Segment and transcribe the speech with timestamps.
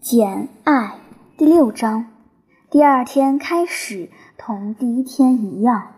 [0.00, 0.94] 简爱
[1.36, 2.06] 第六章，
[2.70, 5.88] 第二天开始同第一天一样，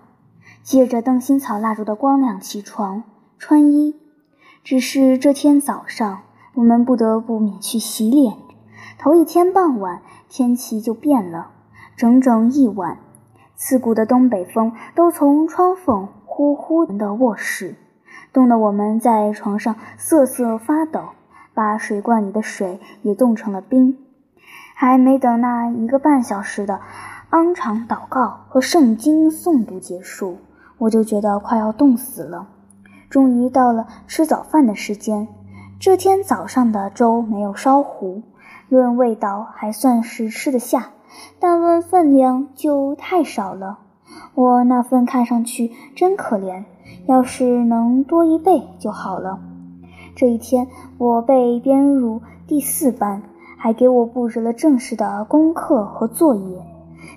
[0.63, 3.05] 借着灯芯草蜡烛的光亮起床
[3.39, 3.95] 穿衣。
[4.65, 6.23] 只是这天早上，
[6.55, 8.39] 我们不得不免去洗脸。
[8.99, 11.51] 头一天傍晚，天气就变了，
[11.95, 12.99] 整整一晚，
[13.55, 17.77] 刺骨的东北风都从窗缝呼呼的卧室，
[18.33, 21.11] 冻得我们在床上瑟瑟发抖。
[21.55, 23.99] 把水罐里的水也冻成了冰，
[24.75, 26.81] 还没等那一个半小时的
[27.31, 30.39] 昂长祷告和圣经诵读结束，
[30.79, 32.49] 我就觉得快要冻死了。
[33.09, 35.29] 终于到了吃早饭的时间，
[35.79, 38.23] 这天早上的粥没有烧糊，
[38.69, 40.91] 论味道还算是吃得下，
[41.41, 43.81] 但论分量就太少了。
[44.35, 46.65] 我那份看上去真可怜，
[47.07, 49.41] 要是能多一倍就好了。
[50.21, 53.23] 这一天，我被编入第四班，
[53.57, 56.63] 还给我布置了正式的功课和作业。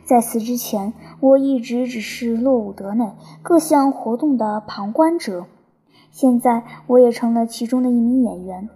[0.06, 5.48] 在此之前，我一直只是洛伍德内各项活动的旁观者。
[6.12, 8.70] 现在，我也成了其中的一名演员。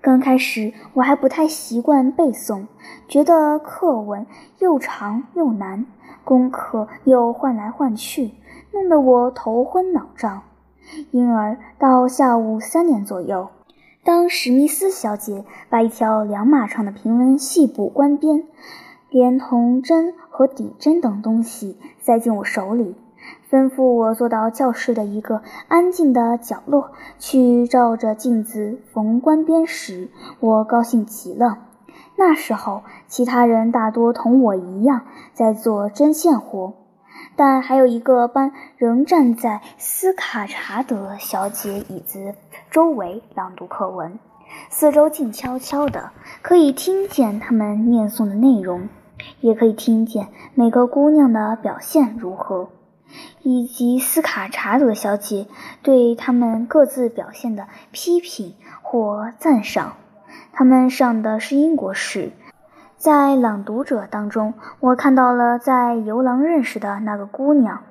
[0.00, 2.68] 刚开始，我还不太习惯背诵，
[3.08, 4.24] 觉得课文
[4.60, 5.86] 又长又难，
[6.22, 8.30] 功课又换来换去，
[8.72, 10.42] 弄得我头昏脑胀。
[11.10, 13.48] 因而，到下午三点左右。
[14.04, 18.42] 当史密斯小姐把一条两码长的平纹细布关边，
[19.10, 22.96] 连同针和底针等东西塞进我手里，
[23.48, 30.08] 吩咐我坐到教室的一个安静的角落去照着镜子缝关边时，
[30.40, 31.58] 我高兴极了。
[32.16, 36.74] 那时候，其他人大多同我一样在做针线活。
[37.36, 42.34] 但还有一个班仍站在斯卡查德小姐椅子
[42.70, 44.18] 周围朗读课文，
[44.68, 46.10] 四周静悄悄的，
[46.42, 48.88] 可以听见他们念诵的内容，
[49.40, 52.68] 也可以听见每个姑娘的表现如何，
[53.42, 55.46] 以及斯卡查德小姐
[55.82, 59.96] 对他们各自表现的批评或赞赏。
[60.52, 62.32] 他们上的是英国史。
[63.02, 67.82] 在朗读者当中，我看到了在游廊认识的那个姑娘。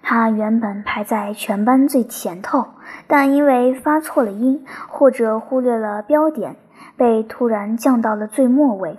[0.00, 2.68] 她原本排在全班最前头，
[3.06, 6.56] 但因为发错了音或者忽略了标点，
[6.96, 8.98] 被突然降到了最末尾。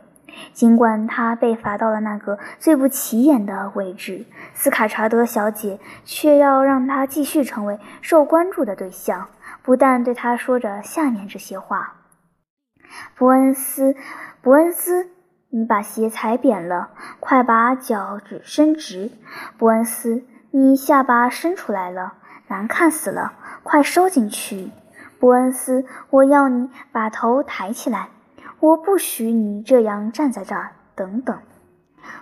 [0.54, 9.30] 尽管她被罚到了那个最不起眼的位置，斯卡查德小姐却要让她继续成为受关注的对象，
[9.64, 11.96] 不但对她说着下面这些话
[13.18, 13.96] ：“伯恩斯，
[14.44, 15.10] 伯恩斯。”
[15.50, 19.12] 你把鞋踩扁了，快把脚趾伸直。
[19.58, 22.16] 伯恩斯，你下巴伸出来了，
[22.48, 24.72] 难看死了，快收进去。
[25.20, 28.10] 伯恩斯，我要你把头抬起来，
[28.60, 30.74] 我不许你这样站在这儿。
[30.96, 31.38] 等等。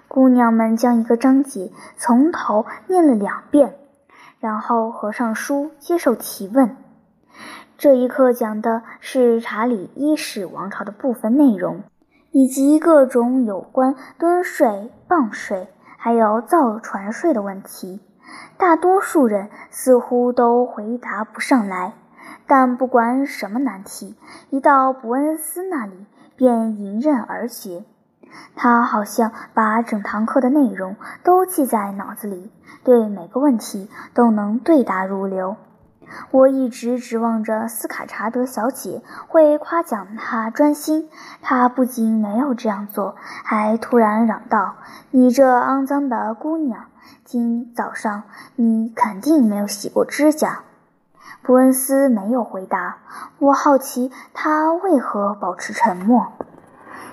[0.08, 3.76] 姑娘们将一个章节从头念了两遍，
[4.40, 6.76] 然后合上书接受提问。
[7.78, 11.84] 这一课讲的是查理一世王朝的部分内容。
[12.36, 18.02] 以及各种有关吨税、磅税，还有造船税的问题，
[18.58, 21.94] 大多数人似乎都回答不上来。
[22.46, 24.18] 但不管什么难题，
[24.50, 27.86] 一到伯恩斯那里便迎刃而解。
[28.54, 32.52] 他好像把整堂课的内容都记在脑子里，
[32.84, 35.56] 对每个问题都能对答如流。
[36.32, 41.10] 我一直指望着斯卡查德小姐会夸奖他专心，
[41.42, 44.76] 她不仅没有这样做，还突然嚷道
[45.12, 46.86] ：“你这肮脏的姑娘，
[47.24, 48.24] 今早上
[48.56, 50.62] 你肯定没有洗过指甲。”
[51.42, 52.98] 伯恩斯没有回答。
[53.38, 56.34] 我好奇他为何保持沉默，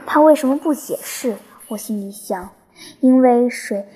[0.07, 1.37] 他为什么不解释？
[1.69, 2.49] 我心里想，
[3.01, 3.87] 因为水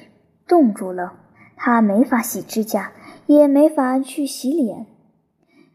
[0.46, 1.14] 冻住了，
[1.56, 2.90] 他没法洗指甲。
[3.26, 4.86] 也没法去洗脸。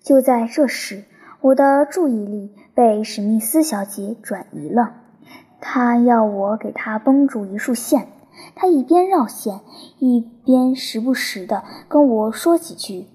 [0.02, 1.04] 就在这时，
[1.42, 4.96] 我的注意力被史密斯小姐转移了。
[5.60, 8.08] 她要我给她绷住一束线。
[8.56, 9.60] 她一边绕线，
[10.00, 13.06] 一边时不时地跟我说几句，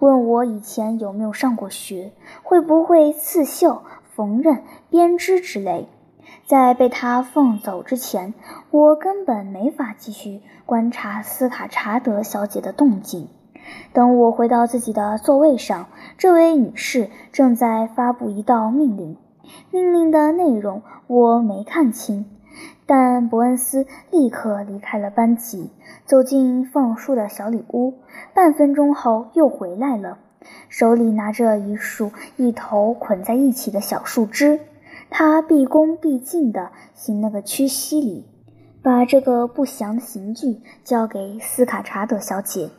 [0.00, 2.12] 问我以前有没有上过学，
[2.42, 3.82] 会不会刺绣、
[4.16, 5.88] 缝纫、编织之类。
[6.46, 8.34] 在被她放走之前，
[8.70, 13.28] 我根本没法继续观察斯卡查德小姐的动静。
[13.92, 15.86] 等我回到自己的座位上，
[16.16, 19.16] 这位女士正在发布一道命令。
[19.70, 22.24] 命令的内容我没看清，
[22.86, 25.70] 但伯恩斯立刻离开了班级，
[26.06, 27.94] 走进放书的小里屋。
[28.34, 30.18] 半分钟后又回来了，
[30.68, 34.60] 手里拿着一束一头捆在一起的小树枝。
[35.10, 38.24] 他毕恭毕敬地行了个屈膝礼，
[38.82, 42.70] 把这个不祥的刑具交给斯卡查德小姐，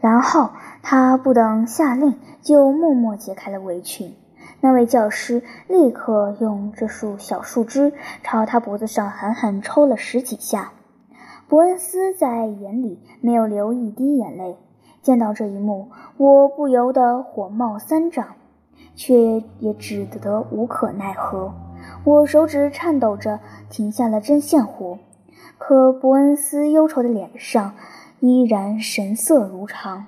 [0.00, 0.50] 然后
[0.82, 4.14] 他不等下令，就默默解开了围裙。
[4.60, 7.92] 那位教师立刻用这束小树枝
[8.22, 10.72] 朝他脖子上狠狠抽了十几下。
[11.48, 14.56] 伯恩斯在眼里没有流一滴眼泪。
[15.00, 18.26] 见到这一幕，我不由得火冒三丈，
[18.94, 21.54] 却也只得无可奈何。
[22.04, 23.40] 我手指颤抖着
[23.70, 24.98] 停下了针线活，
[25.56, 27.74] 可伯恩斯忧愁的脸上
[28.20, 30.06] 依然神色如常。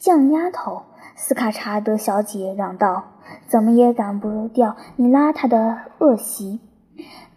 [0.00, 0.82] 犟丫头，
[1.14, 3.04] 斯卡查德小姐嚷道
[3.48, 6.60] ：“怎么也赶不掉你邋遢的恶习！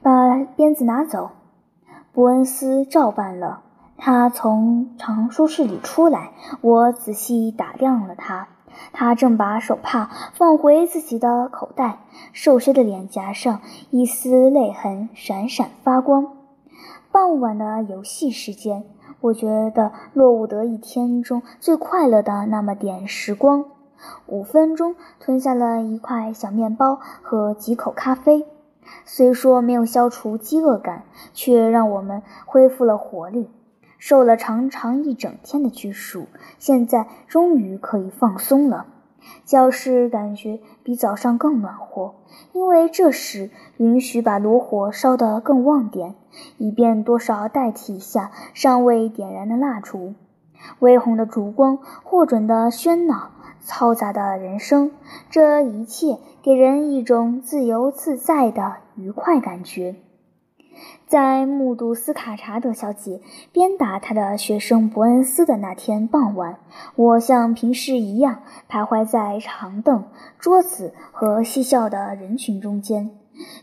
[0.01, 1.31] 把鞭子拿走。”
[2.13, 3.61] 伯恩斯照办了。
[4.01, 6.31] 他从藏书室里出来，
[6.61, 8.47] 我仔细打量了他。
[8.93, 11.99] 他正把手帕放回自己的口袋，
[12.31, 16.37] 瘦削的脸颊上一丝泪痕闪闪发光。
[17.11, 18.85] 傍晚的游戏时间，
[19.21, 23.65] 我觉得洛伍德一天中最快乐的那么点时光。
[24.27, 28.45] 五分钟吞下了一块小面包和几口咖啡，
[29.03, 33.49] 虽说没有消除饥饿感，却让我们恢复了活力。
[33.97, 36.27] 受了长长一整天的拘束，
[36.57, 38.85] 现在终于可以放松了。
[39.45, 42.15] 教室感觉比早上更暖和，
[42.53, 46.15] 因为这时允许把炉火烧得更旺点，
[46.57, 50.13] 以便多少代替一下尚未点燃的蜡烛。
[50.79, 53.31] 微红的烛光，获准的喧闹，
[53.65, 54.91] 嘈杂的人声，
[55.29, 59.95] 这一切给人一种自由自在的愉快感觉。
[61.07, 63.21] 在目睹斯卡查德小姐
[63.51, 66.59] 鞭打她的学生伯恩斯的那天傍晚，
[66.95, 70.05] 我像平时一样徘徊在长凳、
[70.37, 73.11] 桌子和嬉笑的人群中间。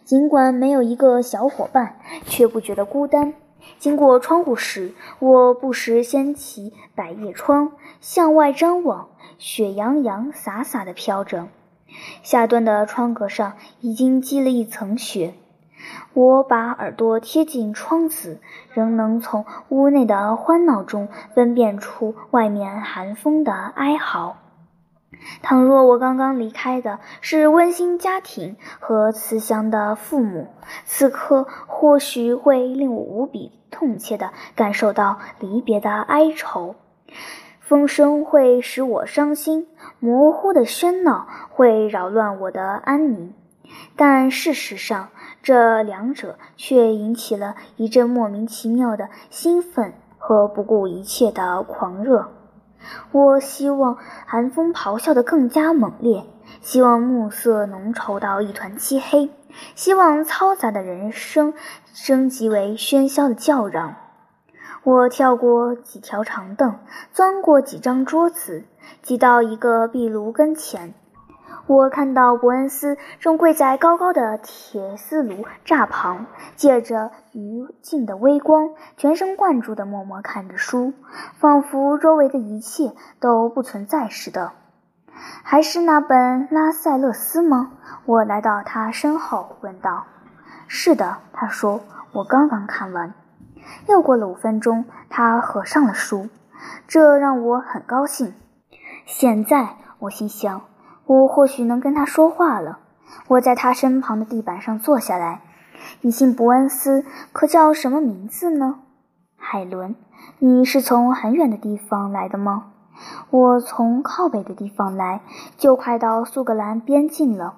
[0.05, 3.35] 尽管没有一个小伙伴，却不觉得孤单。
[3.79, 9.09] 经过窗户时，我不时掀起百叶窗，向外张望，
[9.39, 11.49] 雪洋洋洒洒地飘着。
[12.23, 15.35] 下端的窗格上已经积了一层雪。
[16.15, 18.41] 我把耳朵贴近窗子，
[18.73, 24.37] 仍能从屋内的欢闹中分辨出外面寒风的哀嚎。
[25.43, 30.49] 倘若我刚刚离开的是温馨家庭和慈祥的父母，
[30.85, 36.75] 此刻或许会令我无比痛切地感受到离别的哀愁。
[37.61, 39.67] 风声会使我伤心，
[39.99, 43.33] 模糊的喧闹会扰乱我的安宁。
[43.97, 45.09] 但事实上，
[45.43, 52.33] 这两者却引起了一阵莫名其妙的兴奋和不顾一切的狂热。
[53.11, 53.97] 我希望
[54.27, 56.25] 寒风咆哮得更加猛烈，
[56.61, 59.31] 希望暮色浓稠到一团漆黑，
[59.75, 61.55] 希望嘈杂的人声
[61.93, 63.97] 升级为喧嚣的叫嚷。
[64.85, 66.79] 我跳过几条长凳，
[67.13, 68.65] 钻过几张桌子，
[69.03, 70.95] 挤到一个壁炉跟前。
[71.67, 80.93] 我看到伯恩斯正跪在高高的铁丝炉栅旁，借着余烬的微光，全神贯注地默默看着书，
[81.35, 84.53] 仿佛周围的一切都不存在似的。
[85.43, 87.73] 还是那本《拉塞勒斯》吗？
[88.05, 90.05] 我来到他身后问道。
[90.69, 91.81] “是的。”他说
[92.13, 93.13] ，“我刚刚看完。”
[93.89, 96.29] 又过了五分钟，他合上了书，
[96.87, 98.35] 这让我很高兴。
[99.05, 100.63] 现在，我心想。
[101.07, 102.81] 我或许能跟他说话了。
[103.29, 105.41] 我在他身旁的地板上坐下来。
[106.01, 108.81] 你姓伯恩斯，可叫什么名字呢？
[109.37, 109.95] 海伦。
[110.39, 112.73] 你是从很远的地方来的吗？
[113.31, 115.21] 我从靠北的地方来，
[115.57, 117.55] 就快到苏格兰边境了。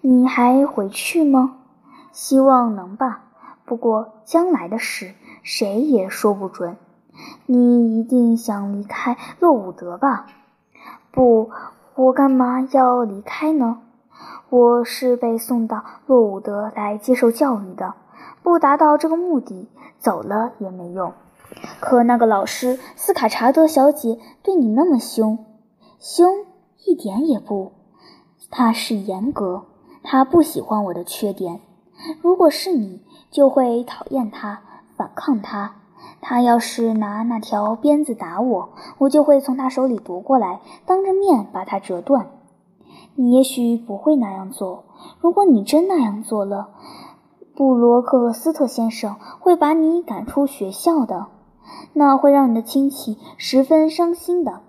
[0.00, 1.56] 你还回去吗？
[2.12, 3.22] 希望能吧。
[3.64, 6.76] 不过将来的事，谁也说不准。
[7.46, 10.26] 你一定想离开洛伍德吧？
[11.10, 11.50] 不。
[11.96, 13.78] 我干嘛要离开呢？
[14.50, 17.94] 我是被送到洛伍德来接受教育的，
[18.42, 19.68] 不达到这个目的，
[20.00, 21.12] 走了也没用。
[21.78, 25.44] 可那个老师斯卡查德小姐对你那么凶，
[26.00, 26.44] 凶
[26.84, 27.70] 一点也不，
[28.50, 29.66] 她是严格，
[30.02, 31.60] 她不喜欢我的缺点。
[32.20, 34.62] 如果是你，就会讨厌她，
[34.96, 35.76] 反抗她。
[36.26, 42.30] 他要是拿那条鞭子打我，我就会从他手里夺过来，当着面把它折断。
[43.14, 44.84] 你也许不会那样做。
[45.20, 46.70] 如果你真那样做了，
[47.54, 51.26] 布罗克斯特先生会把你赶出学校的，
[51.92, 54.60] 那会让你的亲戚十分伤心的。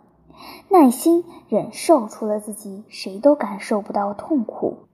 [0.68, 4.85] 耐心忍受，除了自己，谁都感受不到痛苦。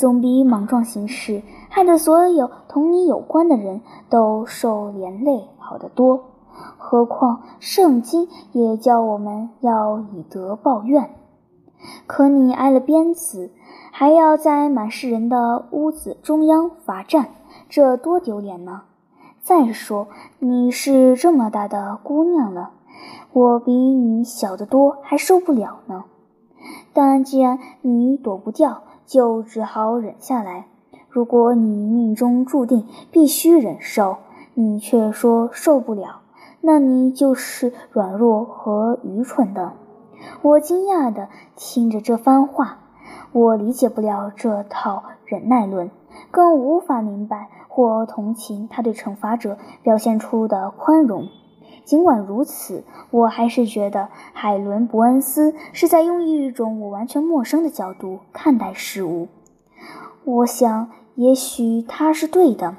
[0.00, 6.24] 总比莽撞行事，害得所有同你有关的人都受连累好得多。
[6.78, 11.10] 何况圣经也教我们要以德报怨。
[12.06, 13.50] 可你挨了鞭子，
[13.92, 17.28] 还要在满是人的屋子中央罚站，
[17.68, 18.84] 这多丢脸呢！
[19.42, 22.70] 再说你是这么大的姑娘了，
[23.34, 26.04] 我比你小得多，还受不了呢。
[26.94, 30.66] 但既然你躲不掉，就只好忍下来。
[31.08, 34.18] 如果你命中注定必须忍受，
[34.54, 36.20] 你却说受不了，
[36.60, 39.72] 那你就是软弱和愚蠢的。
[40.42, 42.78] 我惊讶地听着这番话，
[43.32, 45.90] 我理解不了这套忍耐论，
[46.30, 51.26] 更无法明白或同情他对惩罚者表现出的宽容。
[51.90, 59.26] 尽管如此，我还是觉得海伦·伯恩斯是在用一种我完全陌生的角度看待事物。
[60.22, 62.76] 我想，也许他是对的，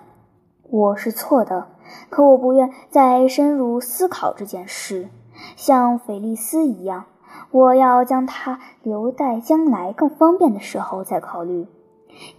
[0.69, 1.67] 我是错的。
[2.09, 5.09] 可我不愿再深入思考这件事，
[5.57, 7.03] 像菲利斯一样，
[7.51, 11.67] 我要将它留待将来更方便的时候再考虑。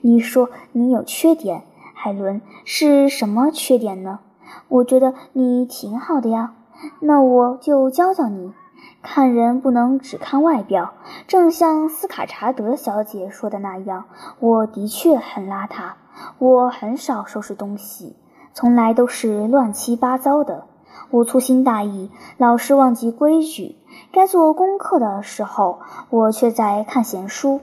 [0.00, 4.20] 你说你有缺点，海伦，是什么缺点呢？
[4.68, 6.54] 我觉得你挺好的呀，
[7.00, 8.52] 那我就教教你。
[9.02, 10.92] 看人不能只看外表，
[11.26, 14.04] 正像斯卡查德小姐说的那样，
[14.38, 15.94] 我的确很邋遢。
[16.38, 18.16] 我很少收拾东西，
[18.52, 20.66] 从来都是乱七八糟的。
[21.10, 23.76] 我粗心大意，老是忘记规矩。
[24.12, 27.60] 该做功课的时候，我却在看闲书。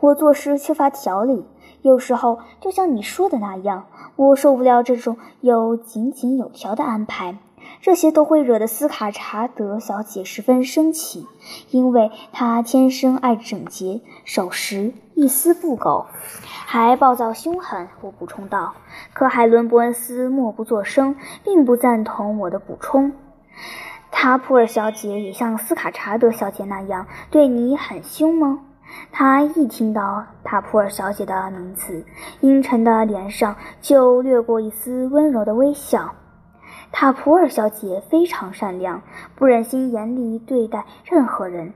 [0.00, 1.46] 我做事缺乏条理，
[1.82, 3.86] 有时候就像你说的那样。
[4.14, 7.38] 我受不了这种有井井有条的安排，
[7.80, 11.26] 这些都会惹得斯卡查德小姐十分生气，
[11.70, 16.06] 因为她天生爱整洁、守时，一丝不苟，
[16.66, 17.88] 还暴躁凶狠。
[18.00, 18.74] 我补充道。
[19.12, 23.12] 可海伦·伯恩斯默不作声，并不赞同我的补充。
[24.10, 28.60] 塔普尔小姐也像斯卡查德小姐那样对你很凶吗？
[29.12, 32.04] 他一听到塔普尔小姐的名字，
[32.40, 36.14] 阴沉的脸上就掠过一丝温柔的微笑。
[36.98, 39.02] 塔普尔小姐非常善良，
[39.34, 41.74] 不忍心严厉对待任何人，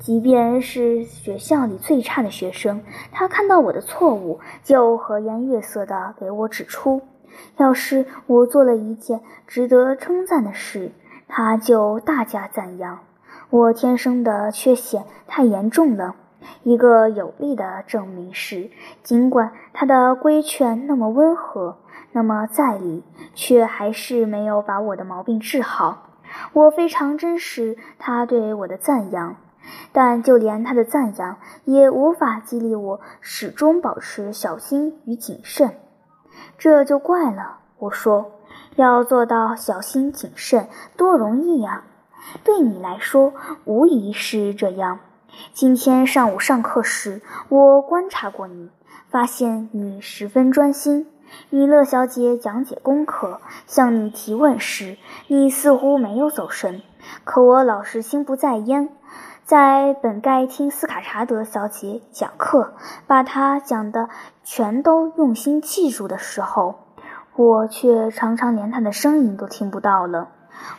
[0.00, 2.82] 即便是学校里最差的学生。
[3.12, 7.02] 她看到我的错误，就和颜悦色地给我指出。
[7.56, 10.90] 要是我做了一件值得称赞的事，
[11.28, 12.98] 她就大加赞扬。
[13.50, 16.16] 我天生的缺陷太严重了。
[16.64, 18.70] 一个有力的证明是，
[19.04, 21.76] 尽管他的规劝那么温和，
[22.12, 26.04] 那么在理，却还是没有把我的毛病治好。
[26.52, 29.36] 我非常珍视他对我的赞扬，
[29.92, 35.76] 但就连他的赞扬也无法激励我始终保持小心与谨慎。
[36.58, 37.58] 这就怪了。
[37.78, 38.32] 我说，
[38.76, 41.84] 要做到小心谨慎，多容易呀！
[42.44, 43.32] 对你来说，
[43.64, 45.00] 无疑是这样。
[45.52, 48.70] 今天上午上课时，我观察过你，
[49.08, 51.06] 发现你十分专心。
[51.50, 56.82] 米勒小姐讲解功课，向你提问时，你似乎没有走神。
[57.24, 58.90] 可我老是心不在焉，
[59.44, 62.74] 在本该听斯卡查德小姐讲课，
[63.06, 64.08] 把她讲的
[64.44, 66.74] 全都用心记住的时候，
[67.36, 70.28] 我却常常连她的声音都听不到了。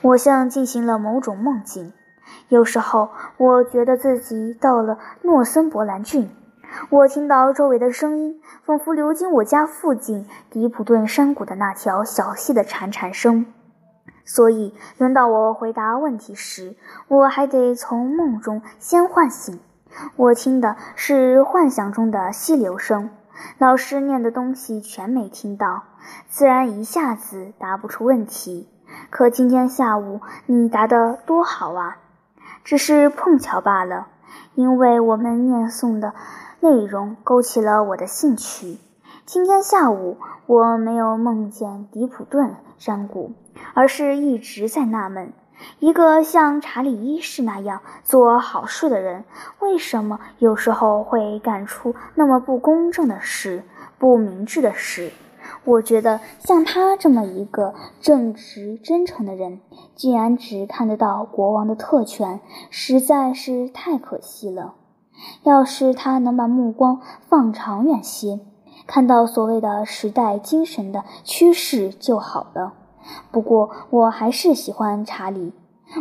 [0.02, 1.94] 我像进行了某种梦境。
[2.50, 6.30] 有时候，我觉得自己到了诺森伯兰郡，
[6.90, 13.46] 我听到周围的声音，仿佛流经我家附近迪普顿山谷的那条小溪的潺潺声。
[14.26, 16.76] 所以，轮到我回答问题时，
[17.08, 19.60] 我还得从梦中先唤醒。
[20.16, 23.10] 我听的是幻想中的溪流声，
[23.58, 25.84] 老师念的东西全没听到，
[26.28, 28.70] 自然一下子答不出问题。
[29.10, 31.98] 可今天下午你答得多好啊！
[32.64, 34.08] 只是碰巧罢了，
[34.54, 36.14] 因为我们念诵的
[36.62, 38.80] 内容勾起了我的兴趣。
[39.26, 43.32] 今天下午我没有梦见迪普顿山谷，
[43.74, 45.32] 而是一直在纳闷：
[45.80, 49.24] 一个像查理一世那样做好事的人，
[49.60, 53.64] 为什么有时候会干出那么不公正的事、
[53.98, 55.14] 不明智的事？
[55.64, 59.62] 我觉得像他这么一个正直真诚的人，
[59.96, 64.76] 竟然只看得到国王的特权，实在是太可惜了。
[65.44, 68.40] 要是他能把目光放长远些，
[68.88, 72.74] 看到所谓的时代精神的趋势就好了。
[73.32, 75.54] 不过，我还是喜欢查理，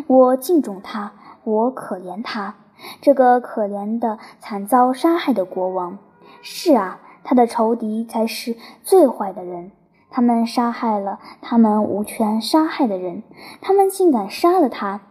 [0.06, 1.12] 我敬重他，
[1.44, 2.56] 我可怜他，
[3.00, 5.98] 这个可怜的惨遭杀害的国王。
[6.42, 7.00] 是啊。
[7.25, 9.70] 他的仇敌才是最坏的人。
[10.08, 13.22] 他们杀害了他们无权杀害的人，
[13.60, 15.02] 他们竟敢杀了他。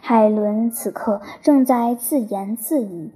[0.00, 3.12] 海伦此刻正在自言自语：“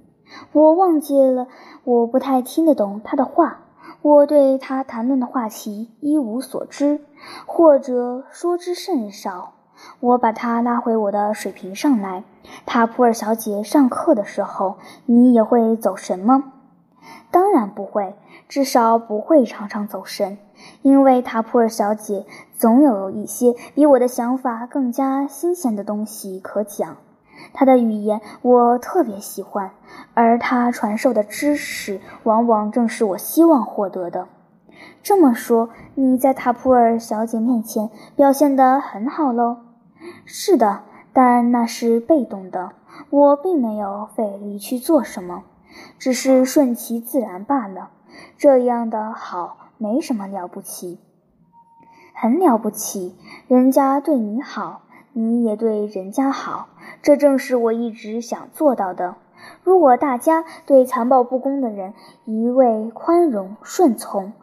[0.51, 1.47] 我忘记了，
[1.83, 3.61] 我不太听得懂他的话。
[4.01, 7.01] 我对他谈论的话题一无所知，
[7.45, 9.53] 或者说之甚少。
[9.99, 12.23] 我把他拉回我的水平上来。
[12.65, 16.53] 塔普尔小姐上课的时候，你也会走神吗？
[17.31, 18.15] 当然不会，
[18.47, 20.37] 至少不会常常走神。”
[20.81, 22.25] 因为塔普尔小姐
[22.57, 26.97] 总有一些比我的想法更加新鲜的东西可讲，
[27.59, 29.71] 他的语言我特别喜欢，
[30.13, 34.29] 而他传授的知识往往正是我希望获得的。
[35.03, 39.57] 这么说，你在塔普尔小姐面前表现得很好喽？
[40.23, 42.71] 是的，但那是被动的，
[43.09, 45.43] 我并没有费力去做什么，
[45.97, 47.89] 只是顺其自然罢了。
[48.37, 49.57] 这样的好。
[49.81, 50.99] 没什么了不起，
[52.13, 53.15] 很了不起。
[53.47, 54.81] 人家对你好，
[55.13, 56.67] 你也对人家好，
[57.01, 59.15] 这正是我一直想做到的。
[59.63, 61.93] 如果大家对残暴不公的人
[62.25, 64.33] 一味宽容顺从，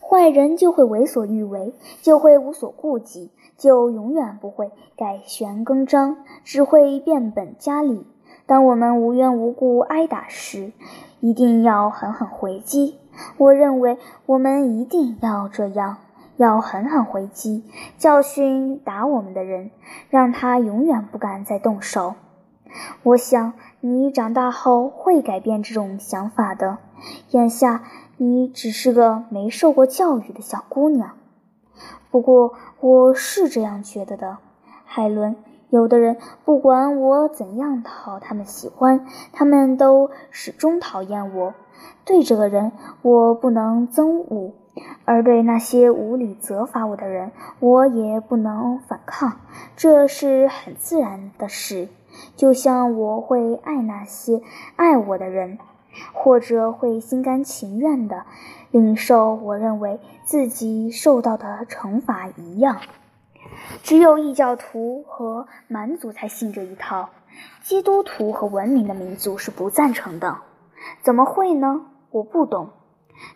[0.00, 8.06] 坏人就会为所欲为，就会无所顾忌，就永远不会改弦更张，只会变本加厉。
[8.44, 10.72] 当我们无缘无故挨打时，
[11.20, 12.98] 一定要狠狠回击。
[13.38, 15.96] 我认为我们一定要这样，
[16.36, 17.64] 要狠狠回击，
[17.98, 19.70] 教训打我们的人，
[20.10, 22.14] 让他永远不敢再动手。
[23.02, 26.78] 我想你长大后会改变这种想法的。
[27.30, 27.82] 眼下
[28.16, 31.10] 你只是个没受过教育的小姑娘。
[32.10, 34.38] 不过我是这样觉得的，
[34.84, 35.36] 海伦。
[35.70, 41.54] 有的人不管我怎样讨他们喜欢，他们都始终讨厌我。
[42.04, 44.52] 对这个人，我不能憎恶；
[45.04, 49.40] 而对那些无理责罚我的人，我也不能反抗。
[49.76, 51.88] 这是很自然的事，
[52.36, 54.40] 就像我会爱那些
[54.76, 55.58] 爱我的人，
[56.12, 58.24] 或者会心甘情愿地
[58.70, 62.80] 领受我认为自己受到的惩罚一样。
[63.82, 67.10] 只有异教徒和蛮族才信这一套，
[67.62, 70.38] 基督徒和文明的民族是不赞成的。
[71.02, 71.86] 怎么会呢？
[72.10, 72.70] 我不懂，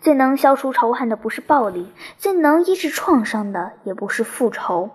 [0.00, 4.90] 最能消除仇恨的不是暴力，最能医治创伤的也不是复仇，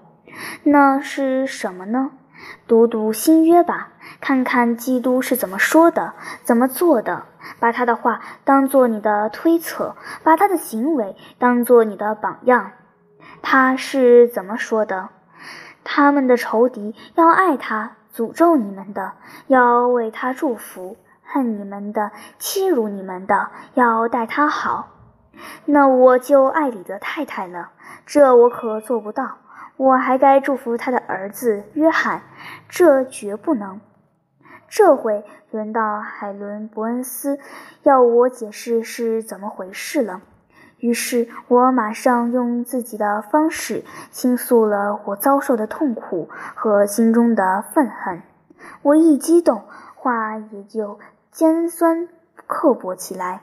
[0.64, 2.12] 那是什么呢？
[2.68, 7.26] 读读新约吧，看看基督是怎么说的，怎么做的，
[7.60, 12.72] 把他的话当做你的推测，把他的行为当做你的榜样。
[13.44, 15.10] 他是怎么说的？
[15.84, 19.14] 他们的仇敌要爱他，诅咒你们的，
[19.48, 20.98] 要为他祝福。
[21.32, 24.90] 恨你们的，欺辱你们的，要待他好。
[25.66, 27.72] 那我就爱李德太太了，
[28.06, 29.38] 这我可做不到。
[29.78, 32.22] 我还该祝福他的儿子约翰，
[32.70, 33.82] 这绝不能。
[34.68, 37.40] 这回轮到海伦·伯恩斯
[37.84, 40.22] 要我解释是怎么回事了。
[40.78, 48.22] 于是我马上用自己的方式倾诉了我遭受的痛苦和心中的愤恨。
[48.82, 49.64] 我一激动，
[49.96, 51.00] 话也就。
[51.32, 52.10] 尖酸
[52.46, 53.42] 刻薄起来，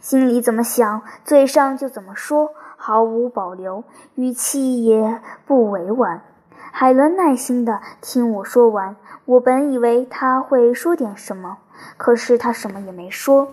[0.00, 3.84] 心里怎么想，嘴上就怎么说，毫无保留，
[4.16, 6.22] 语气也不委婉。
[6.70, 11.56] 海伦耐心地听我说完，我本以为他会说点什么，
[11.96, 13.48] 可是他什么也没说。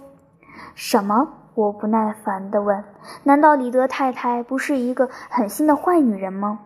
[0.75, 1.29] 什么？
[1.55, 2.83] 我不耐烦地问。
[3.23, 6.59] 难道李德太太不是一个狠心的坏女人吗？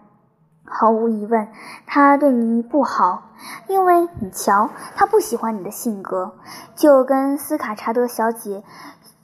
[0.66, 1.48] 毫无疑问，
[1.86, 3.32] 他对你不好，
[3.68, 6.36] 因为你瞧，他不喜欢你的性格，
[6.76, 8.64] 就跟斯卡查德小姐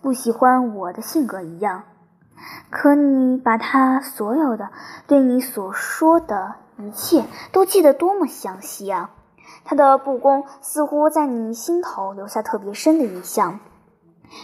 [0.01, 1.83] 不喜欢我的性格一样。
[2.69, 4.69] 可你把他所有的
[5.07, 9.09] 对你所说的一切都记得多么详细啊！
[9.65, 13.59] 他的不公似乎在你心头留下特别深的印象。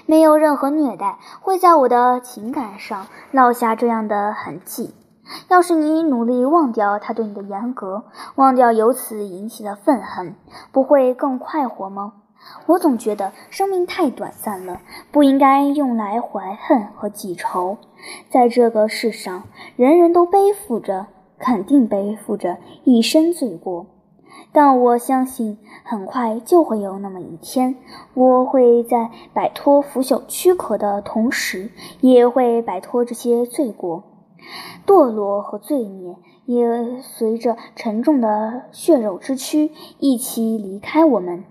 [0.07, 4.93] 没有任何虐待会在我的情感上烙下这样的痕迹。
[5.47, 8.03] 要是你努力忘掉他对你的严格，
[8.35, 10.35] 忘掉由此引起的愤恨，
[10.71, 12.13] 不会更快活吗？
[12.67, 17.77] 我总觉得生命太短暂了，不应该用来怀恨和记仇。
[18.29, 19.43] 在这个世上，
[19.75, 21.07] 人人都背负着，
[21.39, 23.87] 肯定背负着一身罪过。
[24.51, 27.75] 但我相信，很快就会有那么一天，
[28.13, 34.03] 我会在摆脱腐朽躯壳的同时，也会摆脱这些罪过。
[34.85, 41.43] 堕落和罪孽也随着沉重的血肉之躯一起离开我们。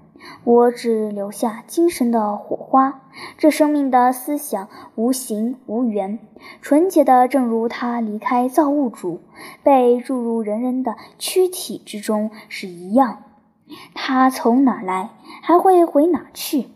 [0.45, 3.03] 我只留下精神的火花，
[3.37, 6.19] 这生命的思想无形无缘，
[6.63, 9.21] 纯洁的，正如它离开造物主，
[9.63, 13.25] 被注入人人的躯体之中是一样。
[13.93, 15.11] 它从哪来，
[15.43, 16.69] 还会回哪去？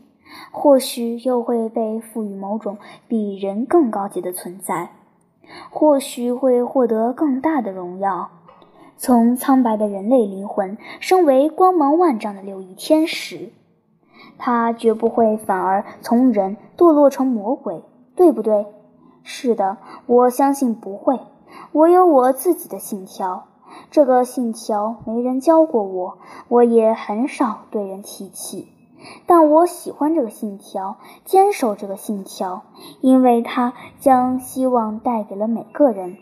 [0.50, 2.76] 或许又会被赋予某种
[3.06, 4.90] 比人更高级的存在，
[5.70, 8.30] 或许会获得更大的荣耀。
[8.96, 13.52] 从苍白的人类灵魂升为光芒万丈的六翼天使，
[14.38, 17.84] 他绝不会反而从人堕落成魔鬼，
[18.16, 18.66] 对不对？
[19.22, 21.20] 是的，我相信不会。
[21.72, 23.44] 我有我自己的信条，
[23.90, 28.68] 这个信条没人教过我，我也很少对人提起。
[29.26, 32.62] 但我喜欢这个信条，坚守这个信条，
[33.00, 36.16] 因为它将希望带给了每个人。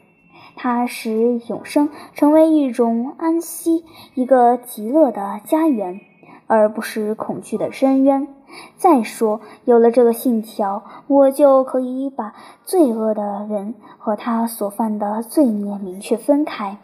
[0.54, 3.84] 它使永生成为一种安息，
[4.14, 6.00] 一个极乐的家园，
[6.46, 8.28] 而不是恐惧的深渊。
[8.76, 12.34] 再说，有了这个信条，我就可以把
[12.64, 16.78] 罪恶的人和他所犯的罪孽明确分开，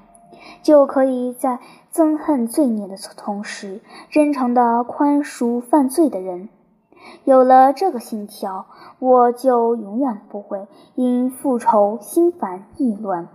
[0.63, 1.61] 就可以在
[1.93, 6.49] 憎恨罪孽的同时，真诚地宽恕犯罪的人。
[7.25, 8.67] 有了这个信条，
[8.99, 13.29] 我就永远不会因复仇心烦意乱。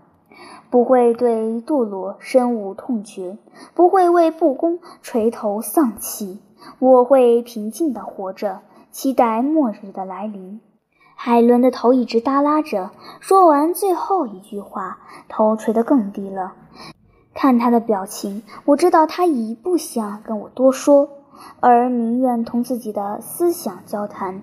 [0.69, 3.37] 不会对堕落深恶痛绝，
[3.73, 6.39] 不会为不公垂头丧气。
[6.79, 10.59] 我会平静地活着，期待末日的来临。
[11.15, 16.53] 海伦的头一直耷拉着，说完最后一句话，头垂得更低了。
[17.37, 21.07] 看他的表情，我知道他已不想跟我多说，
[21.59, 24.41] 而宁愿同自己的思想交谈。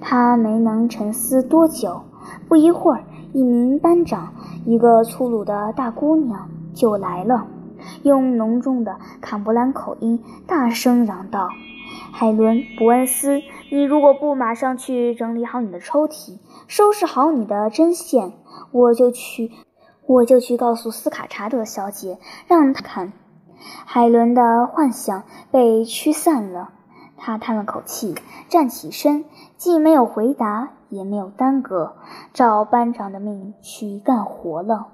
[0.00, 2.02] 他没能沉思多久，
[2.48, 4.34] 不一会儿，一名班长。
[4.64, 7.48] 一个粗鲁的大姑娘就来了，
[8.04, 11.48] 用浓重的坎布兰口音大声嚷道
[12.14, 18.34] ：“海伦·伯恩斯，你如果不马上去整理好你的抽屉，收拾好你的针线，
[18.70, 19.50] 我就去，
[20.06, 23.12] 我就去告诉斯卡查德小姐，让她看。”
[23.86, 26.70] 海伦的幻想被驱散了，
[27.16, 28.14] 她叹了口气，
[28.48, 29.24] 站起身，
[29.56, 30.70] 既没有回答。
[30.92, 31.96] 也没有耽搁，
[32.34, 34.88] 照班长的命去干活了。